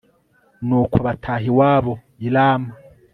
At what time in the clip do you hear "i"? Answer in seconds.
2.25-2.27